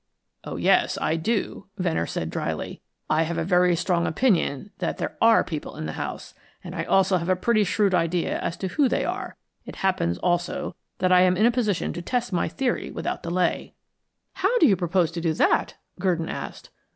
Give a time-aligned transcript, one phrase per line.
[0.43, 2.81] "Oh, yes, I do," Venner said drily.
[3.07, 6.85] "I have a very strong opinion that there are people in the house, and I
[6.85, 9.35] also have a pretty shrewd idea as to who they are.
[9.63, 13.75] It happens, also, that I am in a position to test my theory without delay."
[14.33, 16.71] "How do you propose to do that?" Gurdon asked.